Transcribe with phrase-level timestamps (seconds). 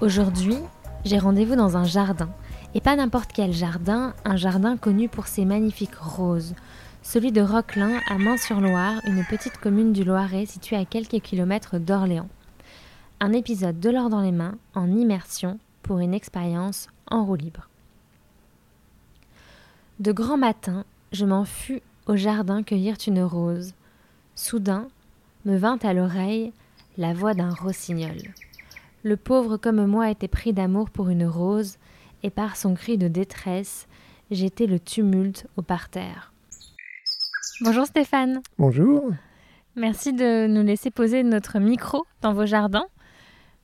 [0.00, 0.56] Aujourd'hui,
[1.04, 2.30] j'ai rendez-vous dans un jardin.
[2.74, 6.54] Et pas n'importe quel jardin, un jardin connu pour ses magnifiques roses.
[7.02, 12.30] Celui de Roquelin, à Main-sur-Loire, une petite commune du Loiret située à quelques kilomètres d'Orléans.
[13.20, 17.68] Un épisode de l'or dans les mains, en immersion, pour une expérience en roue libre.
[19.98, 23.74] De grand matin, je m'en fus au jardin cueillir une rose.
[24.34, 24.88] Soudain,
[25.44, 26.54] me vint à l'oreille
[26.96, 28.16] la voix d'un rossignol.
[29.02, 31.78] Le pauvre comme moi était pris d'amour pour une rose,
[32.22, 33.88] et par son cri de détresse,
[34.30, 36.34] j'étais le tumulte au parterre.
[37.62, 38.42] Bonjour Stéphane.
[38.58, 39.10] Bonjour.
[39.74, 42.86] Merci de nous laisser poser notre micro dans vos jardins.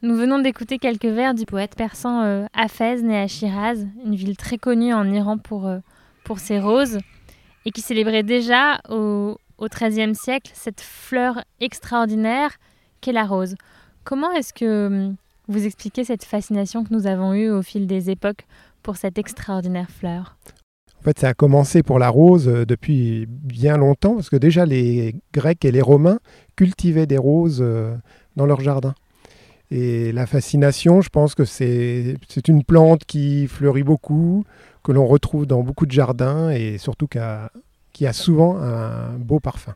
[0.01, 4.37] Nous venons d'écouter quelques vers du poète persan euh, Hafez, né à Shiraz, une ville
[4.39, 5.81] très connue en Iran pour, euh,
[6.25, 6.99] pour ses roses,
[7.67, 12.53] et qui célébrait déjà au, au XIIIe siècle cette fleur extraordinaire
[13.03, 13.55] qu'est la rose.
[14.05, 15.17] Comment est-ce que hum,
[15.49, 18.47] vous expliquez cette fascination que nous avons eue au fil des époques
[18.83, 20.37] pour cette extraordinaire fleur
[21.01, 24.67] En fait, ça a commencé pour la rose euh, depuis bien longtemps, parce que déjà
[24.67, 26.19] les Grecs et les Romains
[26.57, 27.95] cultivaient des roses euh,
[28.37, 28.95] dans leur jardin.
[29.71, 34.45] Et la fascination, je pense que c'est une plante qui fleurit beaucoup,
[34.85, 37.51] que l'on retrouve dans beaucoup de jardins et surtout qui a,
[37.93, 39.75] qui a souvent un beau parfum.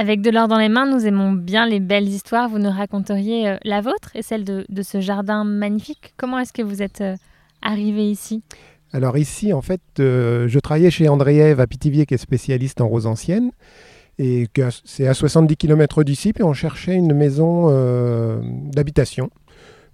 [0.00, 2.48] Avec de l'or dans les mains, nous aimons bien les belles histoires.
[2.48, 6.14] Vous nous raconteriez euh, la vôtre et celle de, ce jardin magnifique.
[6.16, 7.16] Comment est-ce que vous êtes euh,
[7.60, 8.42] arrivé ici?
[8.94, 12.88] Alors ici, en fait, euh, je travaillais chez Andréève à Pithiviers, qui est spécialiste en
[12.88, 13.50] roses anciennes.
[14.18, 14.46] Et
[14.86, 17.68] c'est à 70 km d'ici, puis on cherchait une maison
[18.72, 19.28] d'habitation,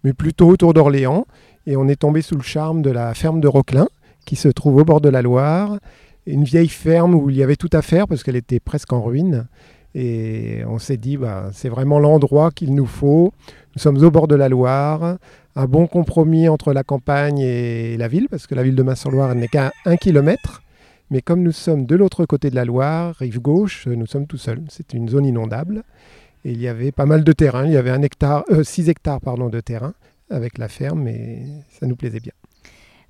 [0.04, 1.26] mais plutôt autour d'Orléans.
[1.66, 3.88] Et on est tombé sous le charme de la ferme de Roquelin,
[4.24, 5.80] qui se trouve au bord de la Loire.
[6.26, 9.02] Une vieille ferme où il y avait tout à faire, parce qu'elle était presque en
[9.02, 9.48] ruine.
[9.98, 13.32] Et on s'est dit, bah, c'est vraiment l'endroit qu'il nous faut.
[13.74, 15.16] Nous sommes au bord de la Loire,
[15.54, 19.34] un bon compromis entre la campagne et la ville, parce que la ville de Main-sur-Loire
[19.34, 20.62] n'est qu'à un kilomètre.
[21.10, 24.36] Mais comme nous sommes de l'autre côté de la Loire, rive gauche, nous sommes tout
[24.36, 24.62] seuls.
[24.68, 25.82] C'est une zone inondable.
[26.44, 27.64] Et il y avait pas mal de terrain.
[27.64, 29.94] Il y avait un hectare, 6 euh, hectares pardon, de terrain
[30.28, 32.32] avec la ferme et ça nous plaisait bien.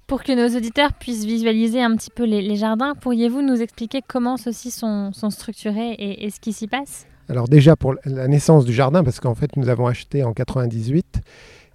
[0.07, 4.37] Pour que nos auditeurs puissent visualiser un petit peu les, jardins, pourriez-vous nous expliquer comment
[4.37, 7.07] ceux-ci sont, structurés et, ce qui s'y passe?
[7.29, 11.21] Alors déjà pour la naissance du jardin, parce qu'en fait nous avons acheté en 98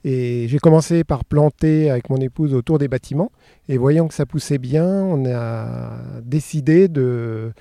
[0.05, 3.33] et j'ai commencé par planter avec mon épouse autour des bâtiments
[3.67, 7.51] et voyant que ça poussait bien, on a décidé de,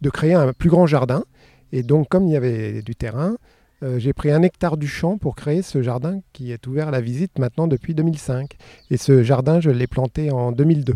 [0.00, 1.22] de créer un plus grand jardin.
[1.70, 3.36] Et donc comme il y avait du terrain,
[3.82, 6.90] euh, j'ai pris un hectare du champ pour créer ce jardin qui est ouvert à
[6.90, 8.56] la visite maintenant depuis 2005.
[8.90, 10.94] Et ce jardin, je l'ai planté en 2002.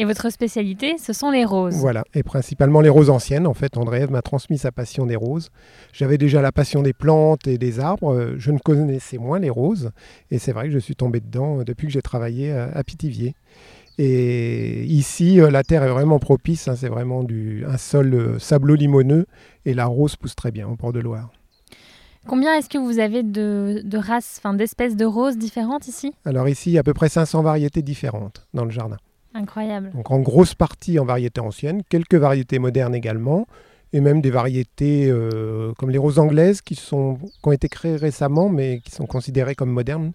[0.00, 1.74] Et votre spécialité, ce sont les roses.
[1.74, 3.48] Voilà, et principalement les roses anciennes.
[3.48, 5.50] En fait, André m'a transmis sa passion des roses.
[5.92, 8.34] J'avais déjà la passion des plantes et des arbres.
[8.36, 9.90] Je ne connaissais moins les roses.
[10.30, 13.34] Et c'est vrai que je suis tombé dedans depuis que j'ai travaillé à Pithiviers.
[13.98, 16.68] Et ici, euh, la terre est vraiment propice.
[16.68, 19.26] Hein, c'est vraiment du, un sol euh, sablo-limoneux
[19.64, 21.30] et la rose pousse très bien au port de Loire.
[22.26, 26.12] Combien est-ce que vous avez de, de races, enfin d'espèces de roses différentes ici?
[26.24, 28.98] Alors ici, il y a à peu près 500 variétés différentes dans le jardin.
[29.34, 29.90] Incroyable.
[29.94, 33.46] Donc en grosse partie en variétés anciennes, quelques variétés modernes également,
[33.92, 37.96] et même des variétés euh, comme les roses anglaises qui, sont, qui ont été créées
[37.96, 40.12] récemment mais qui sont considérées comme modernes.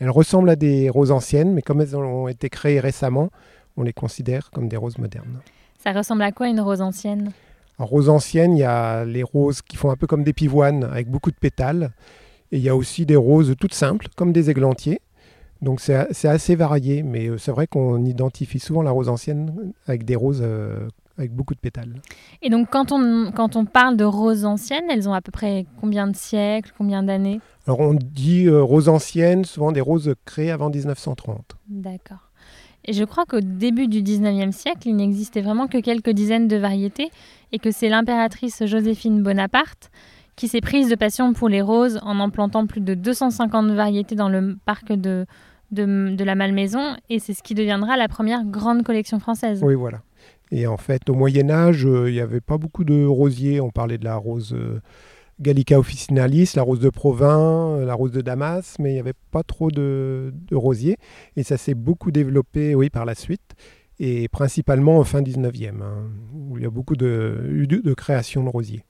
[0.00, 3.30] Elles ressemblent à des roses anciennes, mais comme elles ont été créées récemment,
[3.76, 5.40] on les considère comme des roses modernes.
[5.78, 7.32] Ça ressemble à quoi une rose ancienne?
[7.78, 10.84] En rose ancienne, il y a les roses qui font un peu comme des pivoines,
[10.84, 11.90] avec beaucoup de pétales.
[12.52, 15.00] Et il y a aussi des roses toutes simples, comme des églantiers.
[15.60, 20.04] Donc c'est assez varié, mais euh, c'est vrai qu'on identifie souvent la rose ancienne avec
[20.04, 20.88] des roses euh,
[21.18, 22.00] avec beaucoup de pétales.
[22.42, 25.66] Et donc quand on, quand on parle de roses anciennes, elles ont à peu près
[25.80, 27.40] combien de siècles, combien d'années?
[27.66, 31.56] Alors on dit euh, roses anciennes, souvent des roses créées avant 1930.
[31.68, 32.30] D'accord.
[32.86, 36.56] Et je crois qu'au début du 19e siècle, il n'existait vraiment que quelques dizaines de
[36.56, 37.10] variétés
[37.52, 39.90] et que c'est l'impératrice Joséphine Bonaparte
[40.36, 44.16] qui s'est prise de passion pour les roses en en plantant plus de 250 variétés
[44.16, 45.26] dans le parc de,
[45.70, 49.62] de, de la Malmaison et c'est ce qui deviendra la première grande collection française.
[49.62, 50.00] Oui, voilà.
[50.56, 53.60] Et en fait, au Moyen Âge, euh, il n'y avait pas beaucoup de rosiers.
[53.60, 54.80] On parlait de la rose euh,
[55.40, 59.42] Gallica officinalis, la rose de Provins, la rose de Damas, mais il n'y avait pas
[59.42, 60.96] trop de, rosiers.
[61.34, 63.56] Et ça s'est beaucoup développé, oui, par la suite,
[63.98, 68.84] et principalement au fin 19e, hein, où il y a beaucoup de création de rosiers.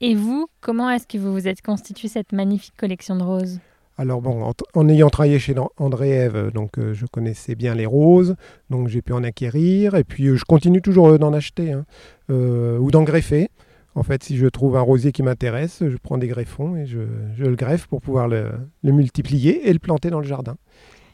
[0.00, 3.60] Et vous, comment est-ce que vous vous êtes constitué cette magnifique collection de roses?
[3.98, 8.36] Alors bon, en, ayant travaillé chez André Eve, donc euh, je connaissais bien les roses,
[8.70, 11.84] donc j'ai pu en acquérir, et puis euh, je continue toujours euh, d'en acheter hein,
[12.28, 13.48] ou d'en greffer.
[13.96, 17.00] En fait, si je trouve un rosier qui m'intéresse, je prends des greffons et je,
[17.38, 18.52] le greffe pour pouvoir le,
[18.84, 20.56] multiplier et le planter dans le jardin.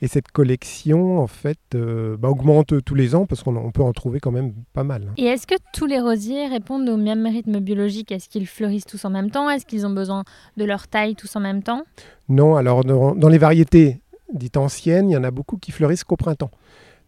[0.02, 3.92] Et cette collection, en fait, euh, bah, augmente tous les ans parce qu'on peut en
[3.92, 5.12] trouver quand même pas mal.
[5.16, 8.12] Et est-ce que tous les rosiers répondent au même rythme biologique?
[8.12, 9.48] Est-ce qu'ils fleurissent tous en même temps?
[9.48, 10.24] Est-ce qu'ils ont besoin
[10.56, 11.84] de leur taille tous en même temps?
[12.28, 14.00] Non, alors dans, les variétés
[14.32, 16.50] dites anciennes, il y en a beaucoup qui fleurissent qu'au printemps.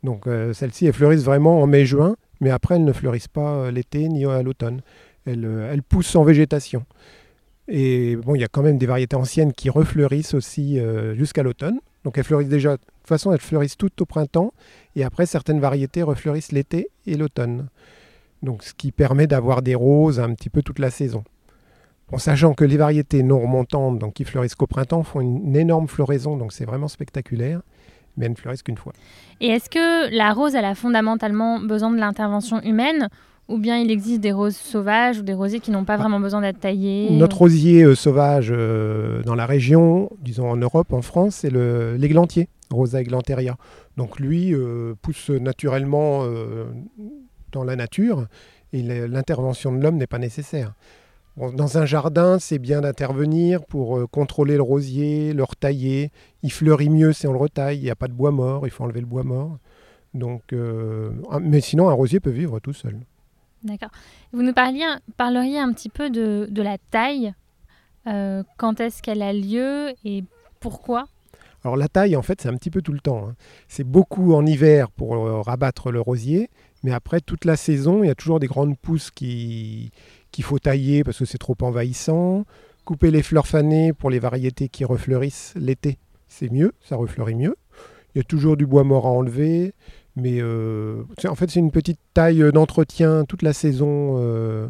[0.02, 3.70] Donc euh, celles-ci, elles fleurissent vraiment en mai-juin, mais après, elles ne fleurissent pas euh,
[3.70, 4.80] l'été ni à l'automne.
[5.26, 6.84] Elles, poussent en végétation.
[7.66, 10.78] Et bon, il y a quand même des variétés anciennes qui refleurissent aussi
[11.16, 11.80] jusqu'à l'automne.
[12.06, 14.52] Donc elles fleurissent déjà, de toute façon elles fleurissent toutes au printemps
[14.94, 17.66] et après certaines variétés refleurissent l'été et l'automne.
[18.44, 21.24] Donc ce qui permet d'avoir des roses un petit peu toute la saison.
[22.12, 25.88] En sachant que les variétés non remontantes, donc qui fleurissent qu'au printemps, font une énorme
[25.88, 27.60] floraison, donc c'est vraiment spectaculaire,
[28.16, 28.92] mais elles ne fleurissent qu'une fois.
[29.40, 33.08] Et est-ce que la rose, elle a fondamentalement besoin de l'intervention humaine
[33.48, 35.98] ou bien il existe des roses sauvages ou des rosiers qui n'ont pas ah.
[35.98, 40.92] vraiment besoin d'être taillés Notre rosier euh, sauvage euh, dans la région, disons en Europe,
[40.92, 43.56] en France, c'est l'églantier, Rosa eglanteria.
[43.96, 46.24] Donc lui euh, pousse naturellement
[47.52, 48.26] dans la nature
[48.72, 50.74] et l'intervention de l'homme n'est pas nécessaire.
[51.36, 56.10] dans un jardin, c'est bien d'intervenir pour contrôler le rosier, le retailler.
[56.42, 57.78] Il fleurit mieux si on le retaille.
[57.78, 59.58] Il n'y a pas de bois mort, il faut enlever le bois mort.
[60.12, 60.42] Donc,
[61.40, 62.98] mais sinon, un rosier peut vivre tout seul.
[63.62, 63.90] D'accord.
[64.32, 64.84] Vous nous parliez,
[65.16, 67.34] parleriez un petit peu de, de la taille.
[68.06, 70.22] Euh, quand est-ce qu'elle a lieu et
[70.60, 71.08] pourquoi?
[71.64, 73.28] Alors la taille, en fait, c'est un petit peu tout le temps.
[73.28, 73.34] Hein.
[73.66, 76.48] C'est beaucoup en hiver pour euh, rabattre le rosier,
[76.84, 79.90] mais après, toute la saison, il y a toujours des grandes pousses qu'il
[80.42, 82.44] faut tailler parce que c'est trop envahissant.
[82.84, 85.98] Couper les fleurs fanées pour les variétés qui refleurissent l'été,
[86.28, 87.56] c'est mieux, ça refleurit mieux.
[88.14, 89.74] Il y a toujours du bois mort à enlever.
[90.16, 94.66] Mais euh, en fait, c'est une petite taille d'entretien toute la saison euh,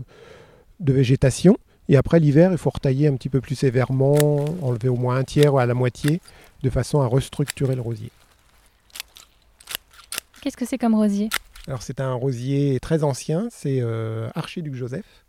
[0.81, 1.57] de végétation.
[1.89, 5.23] Et après l'hiver, il faut retailler un petit peu plus sévèrement, enlever au moins un
[5.23, 6.21] tiers ou à la moitié,
[6.65, 8.11] de façon à restructurer le rosier.
[10.43, 11.29] Qu'est-ce que c'est comme rosier?
[11.69, 15.25] Alors c'est un rosier très ancien, c'est euh, Archiduc Joseph,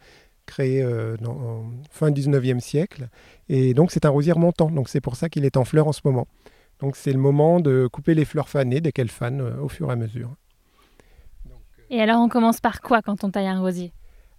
[0.47, 0.83] créé
[1.21, 3.07] dans, fin 19e siècle.
[3.49, 5.93] Et donc c'est un rosier remontant, donc c'est pour ça qu'il est en fleurs en
[5.93, 6.27] ce moment.
[6.79, 9.89] Donc c'est le moment de couper les fleurs fanées dès qu'elles fanent euh, au fur
[9.89, 10.35] et à mesure.
[11.47, 11.53] Euh,
[11.89, 13.93] et alors on commence par quoi quand on taille un rosier?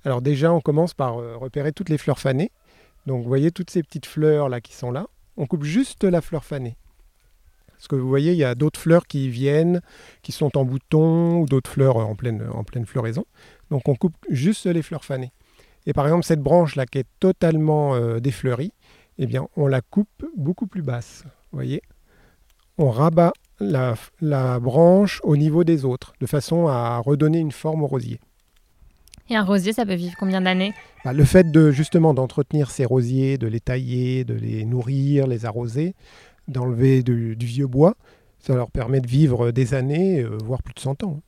[0.05, 2.52] Alors déjà on commence par euh, repérer toutes les fleurs fanées.
[3.06, 5.06] Donc vous voyez toutes ces petites fleurs là qui sont là.
[5.37, 6.76] On coupe juste la fleur fanée.
[7.73, 9.81] Parce que vous voyez, il y a d'autres fleurs qui viennent,
[10.23, 13.25] qui sont en bouton, ou d'autres fleurs en pleine, en pleine floraison.
[13.70, 15.32] Donc on coupe juste les fleurs fanées.
[15.87, 18.73] Et par exemple, cette branche là qui est totalement défleurie,
[19.19, 21.23] eh bien, on la coupe beaucoup plus basse.
[21.52, 21.82] Vous voyez?
[22.79, 27.87] On rabat la, branche au niveau des autres, de façon à redonner une forme au
[27.87, 28.21] rosier.
[29.29, 30.73] Et un rosier, ça peut vivre combien d'années?
[31.05, 35.44] Bah, Le fait de justement d'entretenir ces rosiers, de les tailler, de les nourrir, les
[35.44, 35.94] arroser,
[36.47, 37.94] d'enlever du, vieux bois,
[38.39, 41.20] ça leur permet de vivre des années, euh, voire plus de 100 ans.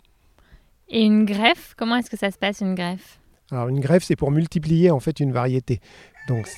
[0.88, 3.20] Et une greffe, comment est-ce que ça se passe une greffe?
[3.50, 5.80] Alors une greffe, c'est pour multiplier en fait une variété.
[6.28, 6.48] Donc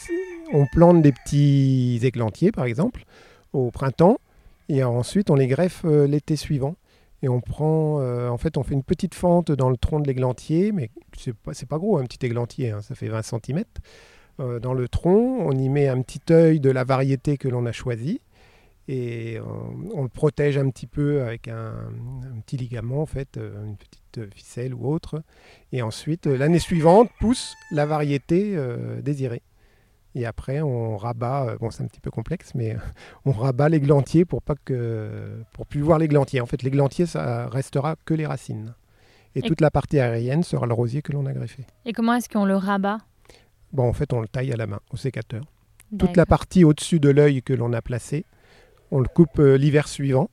[0.53, 3.05] on plante des petits églantiers par exemple
[3.53, 4.19] au printemps
[4.73, 6.77] et ensuite, on les greffe euh, l'été suivant.
[7.23, 10.09] Et on prend, euh, en fait, on fait une petite fente dans le tronc de
[10.09, 13.65] l'églantier, mais c'est pas, pas gros, un petit églantier, hein, ça fait 20 cm.
[14.41, 17.67] Euh, dans le tronc, on y met un petit œil de la variété que l'on
[17.67, 18.23] a choisie
[18.89, 19.39] et
[19.95, 21.75] on, le protège un petit peu avec un,
[22.45, 25.23] petit ligament, en fait, une petite ficelle ou autre.
[25.71, 28.57] Et ensuite, l'année suivante, pousse la variété
[29.01, 29.43] désirée.
[30.15, 32.77] Et après, on rabat, euh, bon, c'est un petit peu complexe, mais
[33.25, 36.41] on rabat l'églantier pour pas que, pour plus voir l'églantier.
[36.41, 38.75] En fait, l'églantier, ça restera que les racines.
[39.35, 41.65] Et, toute la partie aérienne sera le rosier que l'on a greffé.
[41.87, 42.99] Et comment est-ce qu'on le rabat?
[43.73, 45.43] Bon, en fait, on le taille à la main, au sécateur.
[45.99, 48.25] Toute la partie au-dessus de l'œil que l'on a placé,
[48.91, 50.31] on le coupe euh, l'hiver suivant,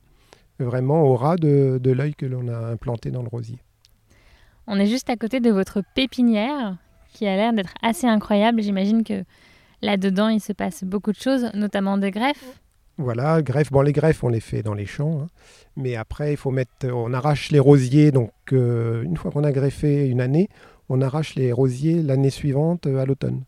[0.58, 3.58] vraiment au ras de, de l'œil que l'on a implanté dans le rosier.
[4.68, 6.78] On est juste à côté de votre pépinière,
[7.14, 8.62] qui a l'air d'être assez incroyable.
[8.62, 9.24] J'imagine que
[9.82, 12.60] Là-dedans, il se passe beaucoup de choses, notamment des greffes.
[12.98, 13.72] Voilà, greffes.
[13.72, 15.22] Bon, les greffes, on les fait dans les champs.
[15.22, 15.28] Hein.
[15.78, 16.88] Mais après, il faut mettre.
[16.88, 18.12] On arrache les rosiers.
[18.12, 20.50] Donc, euh, une fois qu'on a greffé une année,
[20.90, 23.44] on arrache les rosiers l'année suivante euh, à l'automne.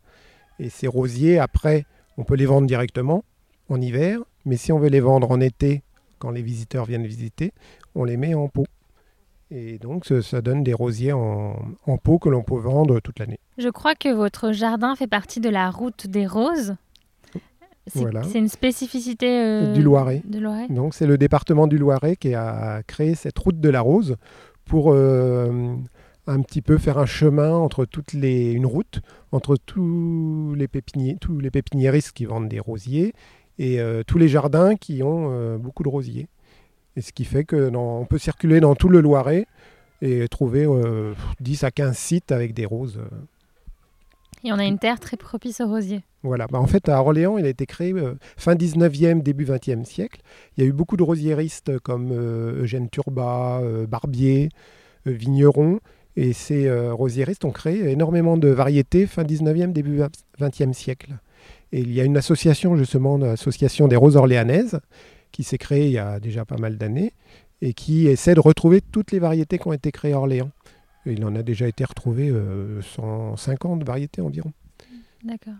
[0.60, 1.86] Et ces rosiers, après,
[2.18, 3.24] on peut les vendre directement
[3.68, 5.82] en hiver, mais si on veut les vendre en été,
[6.20, 7.52] quand les visiteurs viennent visiter,
[7.96, 8.68] on les met en pot.
[9.54, 13.40] Et donc, ça, donne des rosiers en, pot que l'on peut vendre toute l'année.
[13.58, 16.76] Je crois que votre jardin fait partie de la route des roses.
[17.88, 20.24] C'est une spécificité euh, du Loiret.
[20.70, 24.16] Donc, c'est le département du Loiret qui a créé cette route de la rose
[24.64, 25.76] pour euh,
[26.28, 29.02] un petit peu faire un chemin entre toutes les, une route
[29.34, 33.14] entre tous les pépiniers, tous les pépiniéristes qui vendent des rosiers
[33.58, 36.30] et euh, tous les jardins qui ont beaucoup de rosiers.
[36.96, 39.46] Et ce qui fait que on peut circuler dans tout le Loiret
[40.02, 40.68] et trouver
[41.40, 43.00] 10 à 15 sites avec des roses.
[44.44, 46.02] Et on a une terre très propice aux rosiers.
[46.24, 47.94] Voilà, bah en fait à Orléans, il a été créé
[48.36, 50.22] fin 19e, début 20e siècle.
[50.58, 54.50] Il y a eu beaucoup de rosieristes comme Eugène Turbat, Barbier,
[55.06, 55.80] Vigneron,
[56.16, 60.02] et ces euh, rosieristes ont créé énormément de variétés fin 19e, début
[60.40, 61.18] 20e siècle.
[61.72, 64.80] Et il y a une association, justement, l'association des roses orléanaises,
[65.32, 67.14] qui s'est créée il y a déjà pas mal d'années,
[67.62, 70.52] et qui essaie de retrouver toutes les variétés qui ont été créées à Orléans.
[71.06, 72.34] il en a déjà été retrouvé
[72.82, 74.52] 150 euh, variétés environ.
[75.24, 75.54] D'accord.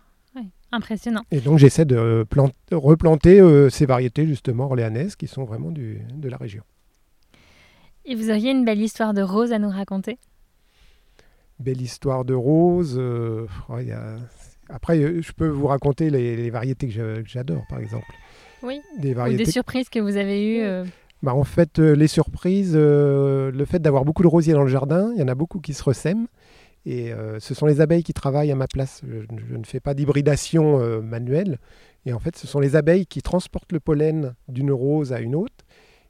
[0.74, 1.24] Impressionnant.
[1.32, 2.26] Et donc j'essaie de
[2.72, 6.64] replanter euh, ces variétés justement orléanaises qui sont vraiment du, de la région.
[8.06, 10.18] Et vous auriez une belle histoire de rose à nous raconter?
[11.60, 12.96] Belle histoire de rose.
[12.98, 13.46] Euh,
[14.70, 18.12] après, euh, je peux vous raconter les, variétés que j'adore, par exemple.
[18.64, 18.82] Oui.
[18.98, 19.44] Des variétés.
[19.44, 20.62] Ou des surprises que vous avez eues.
[20.62, 20.86] Euh.
[21.24, 25.20] Bah, en fait, les surprises, le fait d'avoir beaucoup de rosiers dans le jardin, il
[25.20, 26.28] y en a beaucoup qui se ressèment.
[26.88, 29.04] Et ce sont les abeilles qui travaillent à ma place.
[29.08, 31.60] Je, ne fais pas d'hybridation manuelle.
[32.08, 35.36] Et en fait, ce sont les abeilles qui transportent le pollen d'une rose à une
[35.36, 35.54] autre.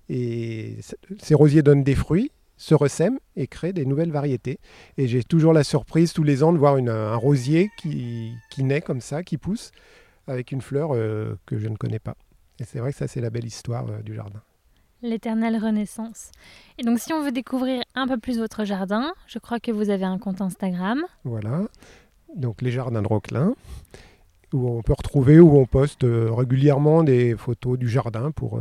[0.08, 0.78] Et
[1.20, 2.32] ces rosiers donnent des fruits
[2.62, 4.60] se ressèment et créent des nouvelles variétés.
[4.98, 9.02] Et j'ai toujours la surprise tous les ans de voir un rosier qui, naît comme
[9.02, 9.72] ça, qui pousse,
[10.28, 12.16] avec une fleur euh, que je ne connais pas.
[12.62, 14.42] Et c'est vrai que ça, c'est la belle histoire euh, du jardin.
[15.02, 16.32] L'éternelle renaissance.
[16.78, 19.90] Et donc, si on veut découvrir un peu plus votre jardin, je crois que vous
[19.90, 21.02] avez un compte Instagram.
[21.24, 21.64] Voilà.
[22.36, 23.56] Donc, les jardins de Roquelin,
[24.54, 28.60] où on peut retrouver, où on poste euh, régulièrement des photos du jardin pour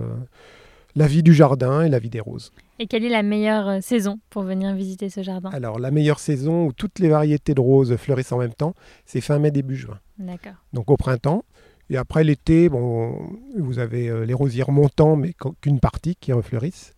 [0.96, 2.52] la vie du jardin et la vie des roses.
[2.78, 5.50] Et quelle est la meilleure euh, saison pour venir visiter ce jardin?
[5.50, 8.74] Alors, la meilleure saison où toutes les variétés de roses fleurissent en même temps,
[9.06, 9.98] c'est fin mai, début juin.
[10.18, 10.54] D'accord.
[10.72, 11.44] Donc au printemps.
[11.90, 13.18] Et après l'été, bon,
[13.58, 16.94] vous avez euh, les rosiers montants, mais qu'une partie qui refleurissent.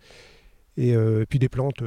[0.77, 1.83] Et euh, puis des plantes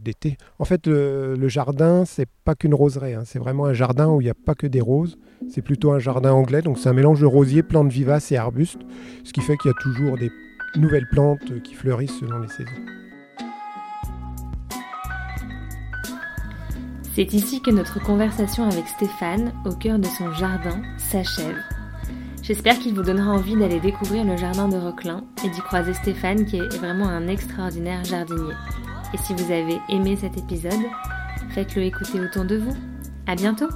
[0.00, 0.36] d'été.
[0.58, 3.14] En fait, le, jardin, c'est pas qu'une roseraie.
[3.14, 3.22] Hein.
[3.24, 5.18] C'est vraiment un jardin où il n'y a pas que des roses.
[5.50, 6.60] C'est plutôt un jardin anglais.
[6.60, 8.80] Donc c'est un mélange de rosiers, plantes vivaces et arbustes.
[9.24, 10.30] Ce qui fait qu'il y a toujours des
[10.76, 12.70] nouvelles plantes qui fleurissent selon les saisons.
[17.14, 21.56] C'est ici que notre conversation avec Stéphane, au cœur de son jardin, s'achève.
[22.48, 26.46] J'espère qu'il vous donnera envie d'aller découvrir le jardin de Roquelin et d'y croiser Stéphane
[26.46, 28.54] qui est vraiment un extraordinaire jardinier.
[29.12, 30.72] Et si vous avez aimé cet épisode,
[31.50, 32.74] faites-le écouter autour de vous.
[33.26, 33.68] À bientôt!